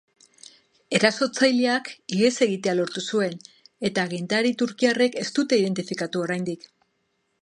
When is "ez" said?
5.25-5.27